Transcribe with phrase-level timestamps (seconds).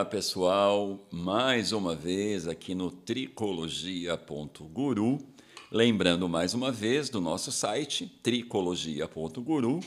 [0.00, 5.18] Olá, pessoal, mais uma vez aqui no tricologia.guru.
[5.70, 9.80] Lembrando mais uma vez do nosso site tricologia.guru,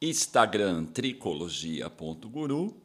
[0.00, 2.76] Instagram tricologia.guru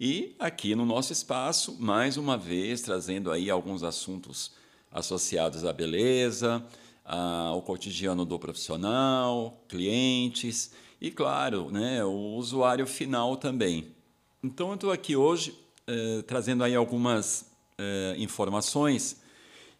[0.00, 4.50] e aqui no nosso espaço, mais uma vez trazendo aí alguns assuntos
[4.90, 6.66] associados à beleza,
[7.04, 13.94] ao cotidiano do profissional, clientes e, claro, né, o usuário final também.
[14.42, 19.22] Então, eu estou aqui hoje eh, trazendo aí algumas eh, informações.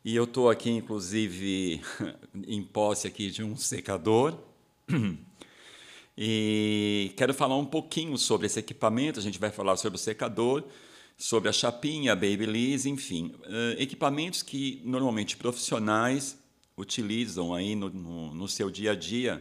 [0.02, 1.82] E eu estou aqui, inclusive,
[2.48, 4.34] em posse aqui de um secador.
[6.20, 9.20] E quero falar um pouquinho sobre esse equipamento.
[9.20, 10.64] A gente vai falar sobre o secador,
[11.16, 16.36] sobre a chapinha, a Babyliss, enfim, eh, equipamentos que normalmente profissionais
[16.76, 19.40] utilizam aí no, no, no seu dia a dia,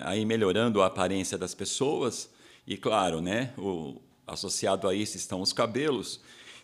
[0.00, 2.30] aí melhorando a aparência das pessoas.
[2.66, 6.20] E claro, né, o, associado a isso estão os cabelos.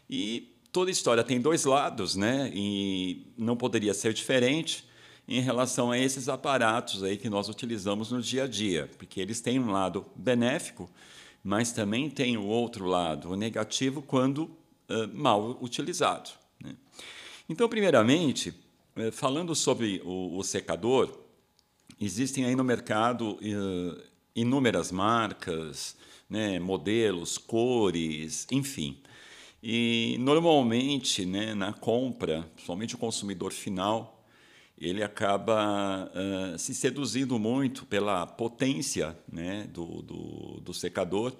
[0.08, 2.50] E toda história tem dois lados, né?
[2.54, 4.84] E não poderia ser diferente
[5.26, 9.40] em relação a esses aparatos aí que nós utilizamos no dia a dia, porque eles
[9.40, 10.90] têm um lado benéfico,
[11.42, 16.30] mas também tem o outro lado, o negativo, quando uh, mal utilizado.
[16.62, 16.74] Né?
[17.48, 18.54] Então, primeiramente,
[19.12, 21.18] falando sobre o, o, secador,
[22.00, 24.02] existem aí no mercado uh,
[24.34, 25.96] inúmeras marcas,
[26.28, 29.00] né, modelos, cores, enfim.
[29.62, 34.22] E normalmente, né, na compra, principalmente o consumidor final,
[34.78, 41.32] ele acaba uh, se seduzindo muito pela potência né, do, do, do secador,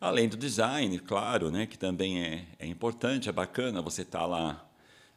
[0.00, 4.26] além do design, claro, né, que também é, é importante, é bacana você estar tá
[4.26, 4.69] lá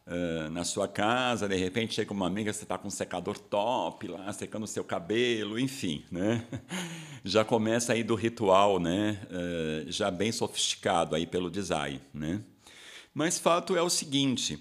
[0.07, 4.07] uh, na sua casa, de repente chega uma amiga, você está com um secador top
[4.07, 6.45] lá, secando o seu cabelo, enfim, né?
[7.23, 9.17] Já começa aí do ritual, né?
[9.29, 12.43] Uh, já bem sofisticado aí pelo design, né?
[13.13, 14.55] Mas fato é o seguinte,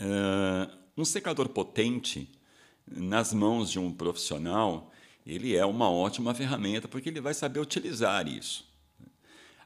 [0.00, 2.30] uh, um secador potente
[2.86, 4.92] nas mãos de um profissional,
[5.26, 8.64] ele é uma ótima ferramenta porque ele vai saber utilizar isso.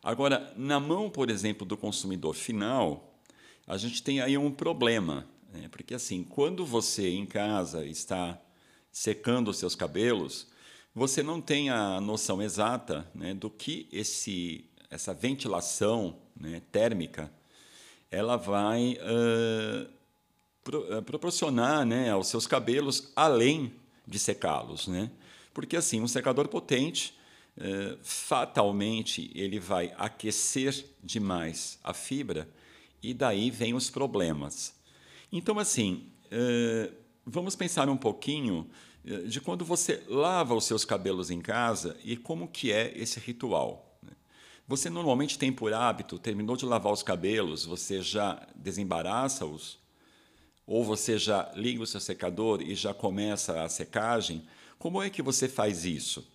[0.02, 3.13] Agora, na mão, por exemplo, do consumidor final,
[3.66, 5.68] a gente tem aí um problema, né?
[5.70, 8.38] porque assim, quando você em casa está
[8.92, 10.46] secando os seus cabelos,
[10.94, 17.32] você não tem a noção exata né, do que esse, essa ventilação né, térmica
[18.10, 19.88] ela vai uh,
[20.62, 23.72] pro, uh, proporcionar né, aos seus cabelos além
[24.06, 24.86] de secá-los.
[24.86, 25.10] Né?
[25.52, 27.12] Porque assim, um secador potente,
[27.56, 32.48] uh, fatalmente, ele vai aquecer demais a fibra
[33.04, 34.74] e daí vem os problemas.
[35.30, 36.90] Então, assim, eh,
[37.26, 38.66] vamos pensar um pouquinho
[39.04, 43.20] eh, de quando você lava os seus cabelos em casa e como que é esse
[43.20, 43.98] ritual.
[44.02, 44.12] Né?
[44.66, 49.78] Você normalmente tem por hábito, terminou de lavar os cabelos, você já desembaraça-os?
[50.66, 54.46] Ou você já liga o seu secador e já começa a secagem?
[54.78, 56.26] Como é que você faz isso?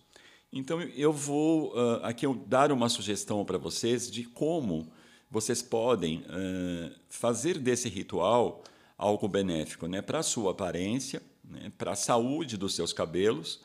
[0.52, 4.92] Então, eu vou uh, aqui eu dar uma sugestão para vocês de como
[5.30, 8.64] vocês podem uh, fazer desse ritual
[8.98, 13.60] algo benéfico né, para a sua aparência, né, para a saúde dos seus cabelos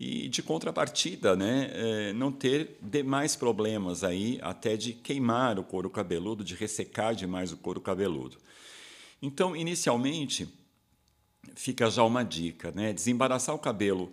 [0.00, 5.88] e, de contrapartida, né, eh, não ter demais problemas aí, até de queimar o couro
[5.88, 8.36] cabeludo, de ressecar demais o couro cabeludo.
[9.22, 10.48] Então, inicialmente,
[11.54, 12.92] fica já uma dica, né?
[12.92, 14.10] Desembaraçar o cabelo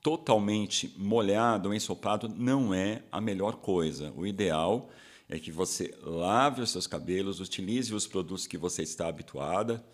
[0.00, 4.12] totalmente molhado ensopado não é a melhor coisa.
[4.16, 5.02] O ideal é
[5.38, 9.84] que você lave os seus cabelos, utilize os produtos que você está habituada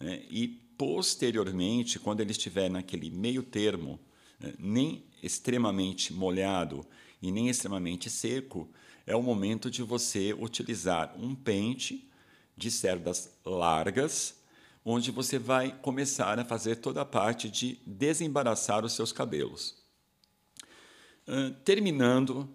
[0.00, 3.98] né, e, posteriormente, quando ele estiver naquele meio termo,
[4.38, 6.86] né, nem extremamente molhado
[7.20, 8.68] e nem extremamente seco,
[9.06, 12.08] é o momento de você utilizar um pente
[12.56, 14.36] de cerdas largas,
[14.84, 19.76] onde você vai começar a fazer toda a parte de desembaraçar os seus cabelos.
[21.64, 22.48] Terminando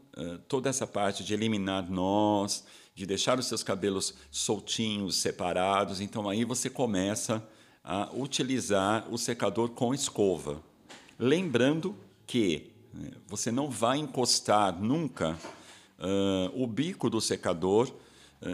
[0.47, 2.63] toda essa parte de eliminar nós,
[2.93, 7.43] de deixar os seus cabelos soltinhos, separados, então aí você começa
[7.83, 10.61] a utilizar o secador com escova.
[11.17, 11.95] Lembrando
[12.27, 15.37] que né, você não vai encostar nunca
[15.99, 17.91] uh, o bico do secador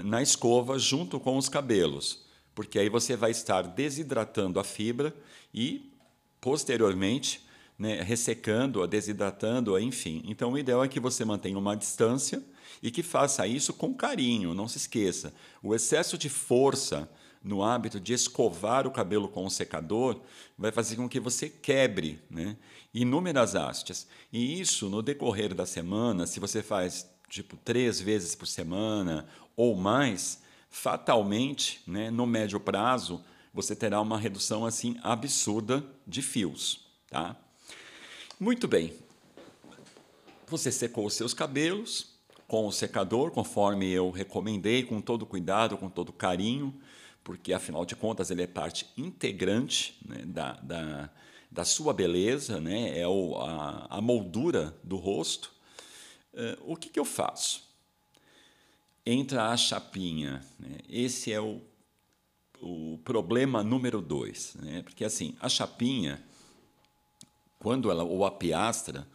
[0.03, 2.23] na escova junto com os cabelos,
[2.53, 5.15] porque aí você vai estar desidratando a fibra
[5.53, 5.91] e,
[6.39, 7.41] posteriormente,
[7.79, 10.21] né, ressecando-a, desidratando-a, enfim.
[10.25, 12.43] Então, o ideal é que você mantenha uma distância
[12.83, 15.33] e que faça isso com carinho, não se esqueça.
[15.63, 17.09] O excesso de força
[17.41, 20.19] no hábito de escovar o cabelo com o secador
[20.57, 22.57] vai fazer com que você quebre né,
[22.93, 24.07] inúmeras hastes.
[24.31, 29.73] E isso, no decorrer da semana, se você faz tipo três vezes por semana ou
[29.75, 33.23] mais, fatalmente, né, no médio prazo,
[33.53, 37.37] você terá uma redução assim absurda de fios, tá?
[38.39, 38.93] Muito bem.
[40.47, 42.15] Você secou os seus cabelos
[42.47, 46.73] com o secador, conforme eu recomendei, com todo cuidado, com todo carinho,
[47.21, 51.09] porque afinal de contas ele é parte integrante né, da, da,
[51.51, 55.51] da, sua beleza, né, é o, a, a moldura do rosto.
[56.33, 57.69] Uh, o que, que eu faço?
[59.05, 60.41] Entra a chapinha.
[60.57, 60.77] Né?
[60.87, 61.61] Esse é o
[62.61, 64.81] o problema número dois, né?
[64.81, 66.21] porque assim a chapinha,
[67.59, 69.05] quando ela ou a piastra,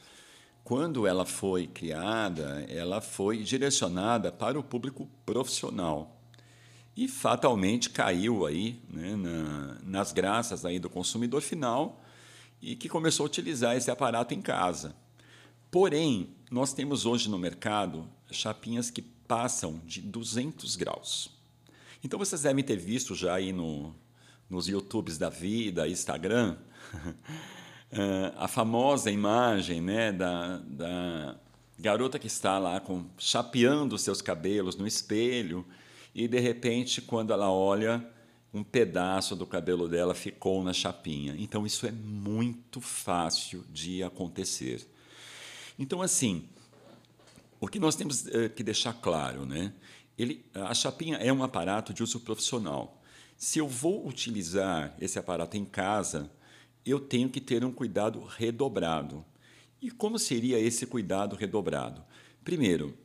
[0.62, 6.20] quando ela foi criada, ela foi direcionada para o público profissional
[6.96, 12.02] e fatalmente caiu aí né, na, nas graças aí do consumidor final
[12.62, 14.94] e que começou a utilizar esse aparato em casa.
[15.70, 21.30] Porém, nós temos hoje no mercado chapinhas que passam de 200 graus.
[22.02, 23.94] Então vocês devem ter visto já aí no,
[24.48, 26.56] nos YouTubes da vida, Instagram,
[28.36, 31.36] a famosa imagem né, da, da
[31.78, 35.64] garota que está lá com, chapeando seus cabelos no espelho
[36.14, 38.04] e de repente quando ela olha
[38.52, 41.34] um pedaço do cabelo dela ficou na chapinha.
[41.38, 44.86] Então isso é muito fácil de acontecer.
[45.78, 46.48] Então assim,
[47.60, 49.72] o que nós temos eh, que deixar claro, né?
[50.16, 53.02] Ele, a chapinha é um aparato de uso profissional.
[53.36, 56.30] Se eu vou utilizar esse aparato em casa,
[56.84, 59.24] eu tenho que ter um cuidado redobrado.
[59.80, 62.02] E como seria esse cuidado redobrado?
[62.44, 62.96] Primeiro,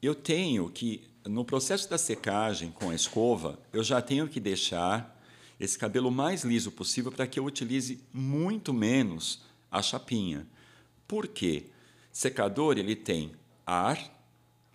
[0.00, 5.20] eu tenho que, no processo da secagem com a escova, eu já tenho que deixar
[5.58, 10.46] esse cabelo mais liso possível para que eu utilize muito menos a chapinha.
[11.06, 11.66] Por quê?
[12.10, 13.32] Secador ele tem
[13.64, 13.98] ar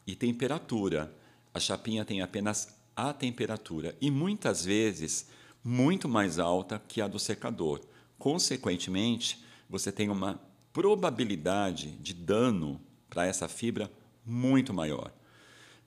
[0.05, 1.13] e temperatura
[1.57, 5.27] a chapinha tem apenas a temperatura e muitas vezes
[5.63, 7.81] muito mais alta que a do secador.
[8.17, 10.41] Consequentemente, você tem uma
[10.73, 13.91] probabilidade de dano para essa fibra
[14.25, 15.11] muito maior.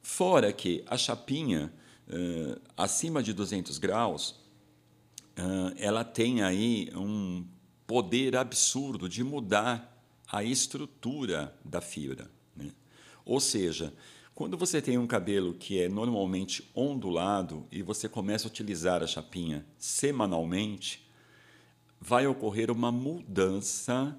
[0.02, 1.72] Fora que a chapinha
[2.08, 4.30] uh, acima de 200 graus,
[5.38, 7.44] uh, ela tem aí um
[7.86, 12.30] poder absurdo de mudar a estrutura da fibra.
[12.56, 12.70] Né?
[13.24, 13.92] Ou seja,
[14.34, 19.06] quando você tem um cabelo que é normalmente ondulado e você começa a utilizar a
[19.06, 21.06] chapinha semanalmente,
[22.00, 24.18] vai ocorrer uma mudança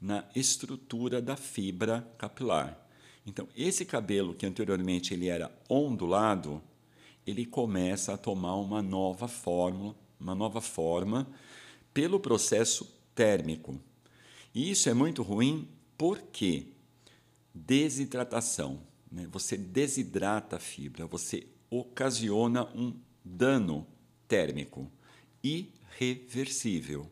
[0.00, 2.78] na estrutura da fibra capilar.
[3.26, 6.62] Então, esse cabelo que anteriormente ele era ondulado,
[7.26, 11.26] ele começa a tomar uma nova forma, uma nova forma
[11.92, 13.78] pelo processo térmico.
[14.54, 16.66] E isso é muito ruim porque
[17.54, 18.80] desidratação
[19.12, 19.28] né?
[19.30, 23.86] você desidrata a fibra, você ocasiona um dano
[24.26, 24.90] térmico
[26.00, 27.10] irreversível.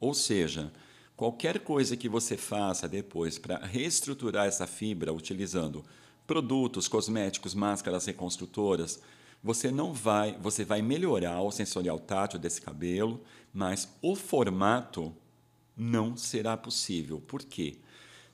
[0.00, 0.72] Ou seja,
[1.16, 5.84] qualquer coisa que você faça depois para reestruturar essa fibra utilizando
[6.26, 9.00] produtos, cosméticos, máscaras reconstrutoras,
[9.42, 13.22] você não vai, você vai melhorar o sensorial tátil desse cabelo,
[13.52, 15.14] mas o formato
[15.76, 17.20] não será possível.
[17.20, 17.76] Por quê?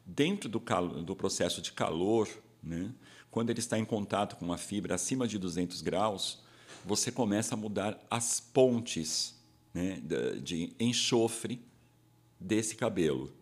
[0.06, 0.58] Dentro do,
[1.04, 2.28] do processo de calor
[2.62, 2.92] né?
[3.30, 6.40] Quando ele está em contato com uma fibra acima de 200 graus,
[6.84, 9.34] você começa a mudar as pontes
[9.72, 10.00] né,
[10.42, 11.60] de enxofre
[12.38, 13.32] desse cabelo.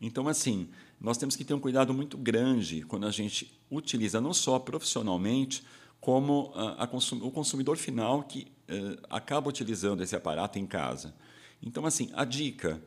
[0.00, 0.68] Então, assim,
[1.00, 5.62] nós temos que ter um cuidado muito grande quando a gente utiliza, não só profissionalmente,
[6.00, 11.14] como a, a consum o consumidor final que uh, acaba utilizando esse aparato em casa.
[11.62, 12.80] Então, assim, a dica: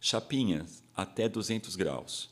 [0.00, 2.30] chapinhas até 200 graus.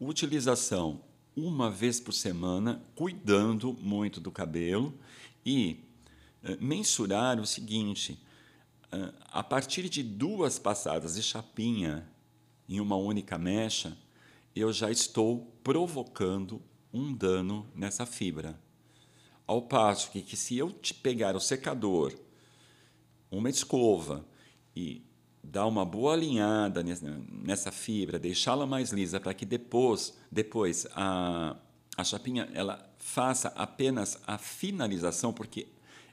[0.00, 1.00] Utilização
[1.34, 4.94] uma vez por semana, cuidando muito do cabelo
[5.44, 5.80] e
[6.44, 8.18] uh, mensurar o seguinte:
[9.30, 12.08] a partir de duas passadas de chapinha
[12.68, 13.96] em uma única mecha,
[14.54, 16.62] eu já estou provocando
[16.92, 18.58] um dano nessa fibra.
[19.46, 22.12] Ao passo que, que se eu te pegar o secador,
[23.30, 24.24] uma escova
[24.74, 25.02] e
[25.42, 31.56] dar uma boa alinhada nessa fibra, deixá-la mais lisa para que depois, depois a,
[31.96, 35.68] a chapinha ela faça apenas a finalização, porque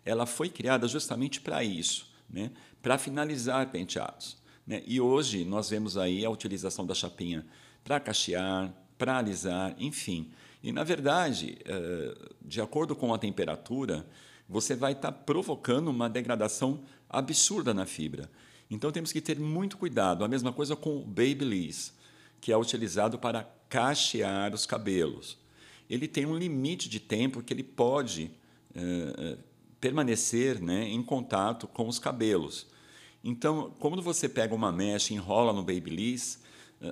[0.06, 2.52] ela foi criada justamente para isso, né?
[2.82, 4.36] para finalizar penteados.
[4.66, 4.82] Né?
[4.88, 7.46] E hoje nós vemos aí a utilização da chapinha
[7.84, 10.32] para cachear, para alisar, enfim.
[10.64, 14.08] E, na verdade, eh, de acordo com a temperatura,
[14.48, 18.30] você vai estar tá provocando uma degradação absurda na fibra.
[18.70, 20.24] Então temos que ter muito cuidado.
[20.24, 21.94] A mesma coisa com o Babyliss,
[22.40, 25.38] que é utilizado para cachear os cabelos.
[25.90, 28.32] ele tem um limite de tempo que ele pode
[29.84, 32.66] permanecer né, em contato com os cabelos.
[33.22, 36.40] Então, quando você pega uma mecha e enrola no Babyliss,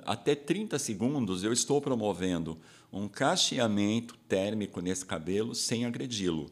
[0.04, 2.58] até 30 segundos eu estou promovendo
[2.92, 6.50] um cacheamento térmico nesse cabelo sem agredi-lo.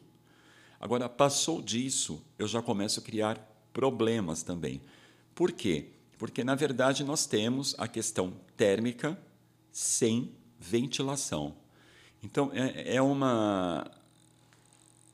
[0.79, 3.37] Agora, passou disso, eu já começo a criar
[3.71, 4.81] problemas também.
[5.35, 5.89] Por quê?
[6.17, 9.15] Porque, na verdade, nós temos a questão térmica
[9.71, 11.53] sem ventilação.
[12.23, 13.91] Então, é, é uma,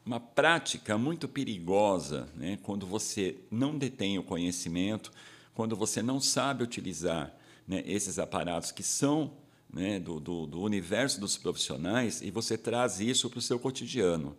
[0.07, 2.57] uma prática muito perigosa né?
[2.63, 5.11] quando você não detém o conhecimento,
[5.53, 7.35] quando você não sabe utilizar
[7.67, 9.33] né, esses aparatos que são
[9.69, 14.37] né, do, do, do, universo dos profissionais e você traz isso para o seu cotidiano.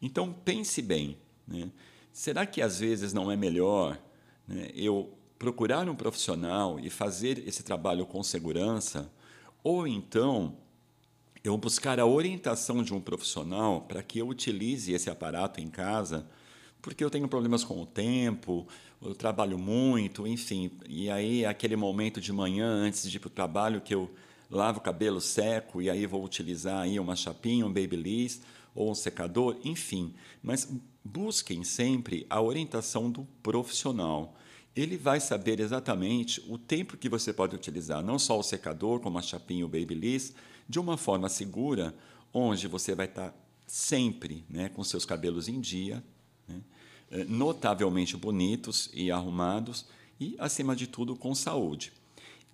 [0.00, 1.70] Então, pense bem: né,
[2.10, 4.00] será que às vezes não é melhor
[4.48, 9.12] né, eu procurar um profissional e fazer esse trabalho com segurança?
[9.62, 10.56] Ou então
[11.44, 16.26] eu buscar a orientação de um profissional para que eu utilize esse aparato em casa,
[16.80, 18.66] porque eu tenho problemas com o tempo,
[19.00, 20.70] eu trabalho muito, enfim.
[20.88, 24.10] E aí, aquele momento de manhã, antes de ir para o trabalho, que eu
[24.48, 28.40] lavo o cabelo seco e aí vou utilizar aí uma chapinha, um babyliss
[28.74, 30.14] ou um secador, enfim.
[30.42, 30.68] Mas
[31.04, 34.36] busquem sempre a orientação do profissional.
[34.74, 39.18] Ele vai saber exatamente o tempo que você pode utilizar, não só o secador, como
[39.18, 40.34] a chapinha ou babyliss,
[40.72, 41.94] de uma forma segura,
[42.32, 43.34] onde você vai estar
[43.66, 46.02] sempre né, com seus cabelos em dia,
[46.48, 46.62] né,
[47.10, 49.84] eh, notavelmente bonitos e arrumados
[50.18, 51.92] e, acima de tudo, com saúde.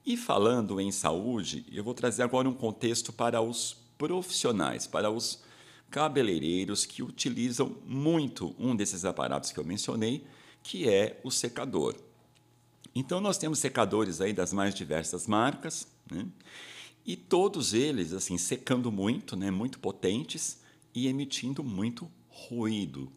[0.04, 5.44] E falando em saúde, eu vou trazer agora um contexto para os profissionais, para os
[5.88, 10.26] cabeleireiros que utilizam muito um desses aparatos que eu mencionei,
[10.64, 11.94] que é o secador.
[12.92, 16.26] Então nós temos secadores aí das mais diversas marcas, né?
[17.08, 19.50] E todos eles assim secando muito, né?
[19.50, 20.58] muito potentes
[20.94, 23.10] e emitindo muito ruído.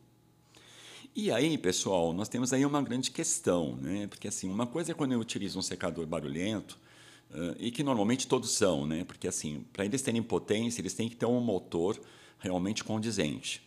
[1.13, 4.07] E aí, pessoal, nós temos aí uma grande questão, né?
[4.07, 6.79] Porque assim, uma coisa é quando eu utilizo um secador barulhento,
[7.31, 9.03] uh, e que normalmente todos são, né?
[9.03, 11.99] Porque assim, para eles terem potência, eles têm que ter um motor
[12.39, 13.61] realmente condizente.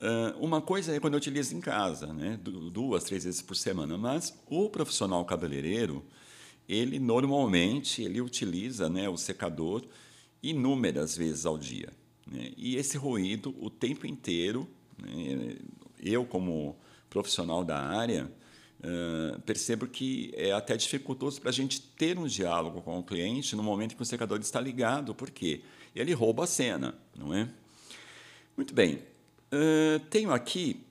[0.00, 2.38] Uh, uma coisa é quando eu utilizo em casa, né?
[2.72, 6.04] duas, três vezes por semana, mas o profissional cabeleireiro,
[6.70, 9.82] ele normalmente ele utiliza né, o secador
[10.40, 11.88] inúmeras vezes ao dia.
[12.30, 12.52] Né?
[12.56, 15.56] E esse ruído, o tempo inteiro, né,
[16.00, 16.76] eu, como
[17.10, 18.30] profissional da área,
[18.78, 23.56] uh, percebo que é até dificultoso para a gente ter um diálogo com o cliente
[23.56, 25.62] no momento que o secador está ligado, porque
[25.94, 27.48] ele rouba a cena, não é?
[28.56, 29.00] Muito bem.
[29.52, 30.84] Uh, tenho aqui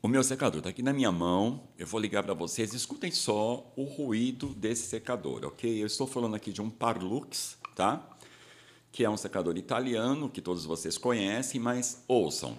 [0.00, 1.68] o meu secador, está aqui na minha mão.
[1.76, 2.72] Eu vou ligar para vocês.
[2.72, 5.82] Escutem só o ruído desse secador, ok?
[5.82, 8.08] Eu estou falando aqui de um Parlux, tá?
[8.92, 12.58] Que é um secador italiano que todos vocês conhecem, mas ouçam.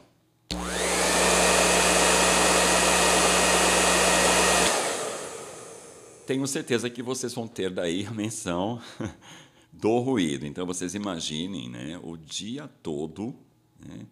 [6.30, 8.80] tenho certeza que vocês vão ter daí a menção
[9.74, 10.46] do ruído.
[10.46, 13.36] Então vocês imaginem, né, o dia todo,
[13.84, 14.06] né,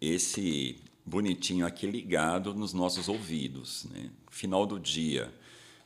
[0.00, 4.10] esse bonitinho aqui ligado nos nossos ouvidos, né?
[4.30, 5.32] Final do dia,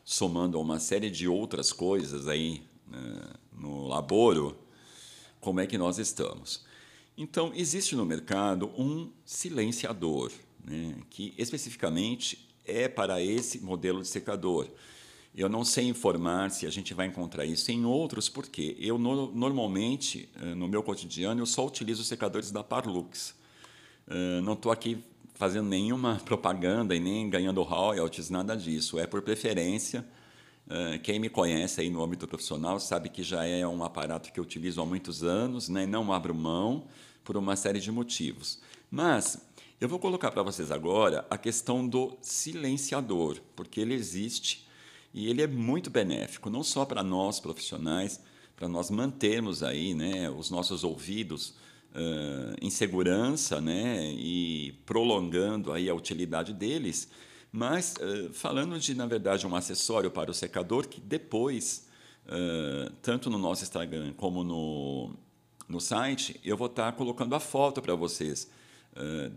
[0.05, 3.23] somando a uma série de outras coisas aí né,
[3.57, 4.57] no laboro,
[5.41, 6.64] como é que nós estamos?
[7.17, 10.33] Então existe no mercado um silenciador,
[10.64, 14.69] né, que especificamente é para esse modelo de secador.
[15.35, 19.33] Eu não sei informar se a gente vai encontrar isso em outros, porque eu no,
[19.33, 23.35] normalmente, eh, no meu cotidiano, eu só utilizo secadores da Parlux.
[24.07, 25.02] Uh, não estou aqui
[25.43, 28.97] fazendo nenhuma propaganda e nem ganhando royalties, nada disso.
[28.97, 30.07] É por preferência.
[30.69, 34.39] Uh, quem me conhece aí no âmbito profissional sabe que já é um aparato que
[34.39, 35.85] eu utilizo há muitos anos, né?
[35.85, 36.85] não abro mão
[37.25, 38.61] por uma série de motivos.
[38.89, 39.37] Mas
[39.81, 44.65] eu vou colocar para vocês agora a questão do silenciador, porque ele existe
[45.13, 48.21] e ele é muito benéfico, não só para nós profissionais,
[48.55, 51.55] para nós mantermos aí né, os nossos ouvidos
[51.95, 57.09] uh, em segurança né, e prolongando aí a utilidade deles,
[57.51, 61.87] mas uh, falando de, na verdade, um acessório para o secador que depois,
[62.27, 65.15] uh, tanto no nosso Instagram como no,
[65.69, 68.49] no site, eu vou estar colocando a foto para vocês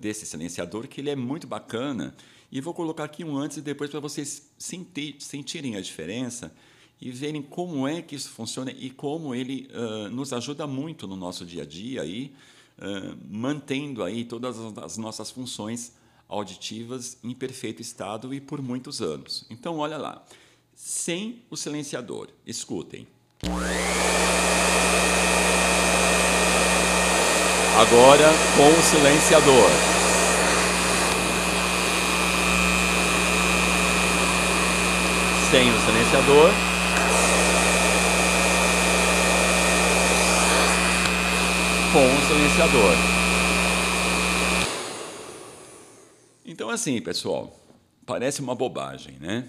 [0.02, 2.14] desse silenciador, que ele é muito bacana.
[2.52, 6.54] E vou colocar aqui um antes e depois para vocês sentir, sentirem a diferença
[7.02, 11.16] e verem como é que isso funciona e como ele uh, nos ajuda muito no
[11.16, 12.34] nosso dia a dia, aí,
[12.80, 15.94] uh, mantendo aí todas as nossas funções
[16.28, 19.46] auditivas em perfeito estado e por muitos anos.
[19.50, 20.26] Então, olha lá,
[20.74, 23.08] sem o silenciador, escutem.
[27.78, 29.70] Agora com o silenciador.
[35.52, 36.75] Sem o silenciador.
[41.96, 42.92] Com o silenciador.
[46.46, 47.58] Então, assim, pessoal,
[48.06, 49.48] parece uma bobagem, né?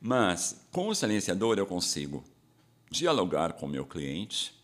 [0.00, 2.24] Mas com o silenciador eu consigo
[2.90, 4.54] dialogar com o meu cliente.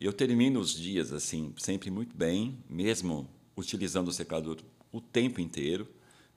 [0.00, 4.58] Eu termino os dias assim sempre muito bem, mesmo utilizando o secador
[4.92, 5.88] o tempo inteiro,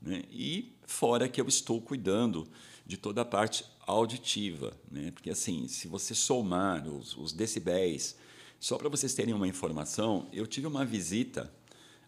[0.02, 0.24] né?
[0.32, 2.48] E fora que eu estou cuidando
[2.84, 5.12] de toda a parte auditiva, né?
[5.12, 8.18] Porque assim, se você somar os, os decibéis,
[8.66, 11.54] só para vocês terem uma informação, eu tive uma visita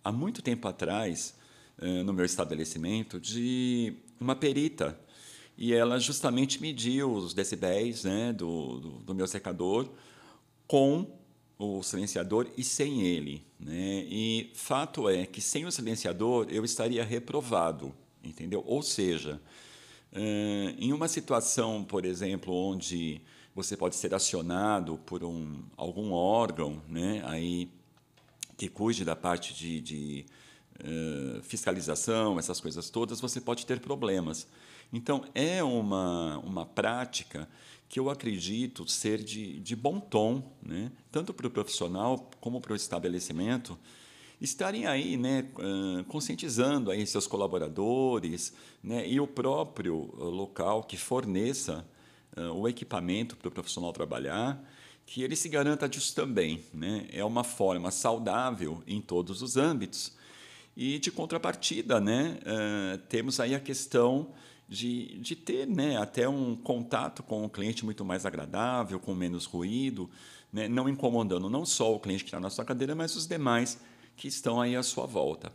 [0.04, 1.36] há muito tempo atrás
[1.78, 5.00] uh, no meu estabelecimento de uma perita
[5.56, 9.88] e ela justamente mediu os decibéis né, do, do, do, meu secador
[10.66, 11.06] com
[11.60, 13.46] o silenciador e sem ele.
[13.60, 14.08] Né?
[14.10, 18.64] E fato é que sem o silenciador eu estaria reprovado, entendeu?
[18.66, 19.40] Ou seja,
[20.80, 23.22] em uma situação, por exemplo, onde
[23.58, 27.68] você pode ser acionado por um, algum órgão né, aí,
[28.56, 30.26] que cuide da parte de, de
[30.80, 34.48] uh, fiscalização, essas coisas todas, você pode ter problemas.
[34.94, 37.50] Então, é uma, uma prática
[37.90, 40.92] que eu acredito ser de, de bom tom, né?
[41.12, 43.76] tanto para o profissional como para o estabelecimento,
[44.40, 45.48] estarem aí né,
[46.08, 51.84] conscientizando aí seus colaboradores né, e o próprio local que forneça
[52.54, 54.64] o equipamento para o profissional trabalhar,
[55.06, 56.64] que ele se garanta disso também.
[56.74, 57.08] Né?
[57.12, 60.16] É uma forma saudável em todos os âmbitos.
[60.76, 62.38] E, de contrapartida, né,
[63.10, 64.32] temos aí a questão
[64.70, 69.46] de, de ter né, até um contato com o cliente muito mais agradável, com menos
[69.46, 70.10] ruído,
[70.52, 73.80] né, não incomodando não só o cliente que está na sua cadeira, mas os demais
[74.16, 75.52] que estão aí à sua volta.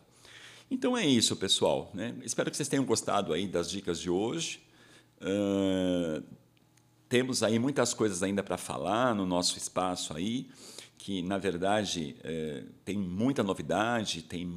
[0.69, 1.91] Então é isso, pessoal.
[1.93, 2.15] Né?
[2.23, 4.59] Espero que vocês tenham gostado aí das dicas de hoje.
[5.21, 6.23] Uh,
[7.13, 10.49] temos aí muitas coisas ainda para falar no nosso espaço aí,
[10.97, 14.51] que na verdade uh, tem muita novidade, tem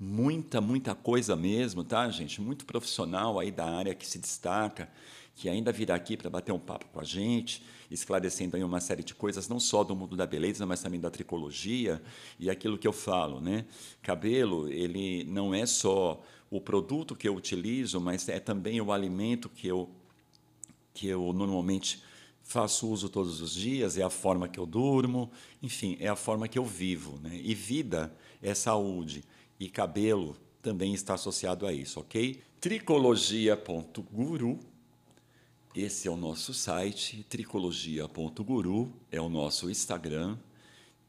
[0.00, 2.40] muita, muita coisa mesmo, tá, gente?
[2.40, 4.88] Muito profissional aí da área que se destaca,
[5.34, 9.04] que ainda virá aqui para bater um papo com a gente, esclarecendo aí uma série
[9.04, 12.00] de coisas, não só do mundo da beleza, mas também da tricologia
[12.40, 13.66] e aquilo que eu falo, né?
[14.00, 19.50] Cabelo, ele não é só o produto que eu utilizo, mas é também o alimento
[19.50, 19.90] que eu
[20.94, 22.00] que eu normalmente
[22.44, 25.30] faço uso todos os dias, é a forma que eu durmo,
[25.62, 27.40] enfim, é a forma que eu vivo, né?
[27.42, 29.24] E vida é saúde
[29.58, 32.40] e cabelo também está associado a isso, ok?
[32.60, 34.60] Tricologia.guru,
[35.74, 40.38] esse é o nosso site, tricologia.guru é o nosso Instagram,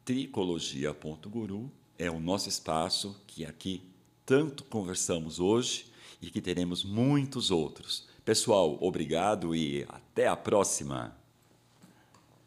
[0.03, 3.83] tricologia.guru é o nosso espaço que aqui
[4.25, 5.85] tanto conversamos hoje
[6.21, 8.07] e que teremos muitos outros.
[8.25, 11.24] Pessoal, obrigado e até a próxima!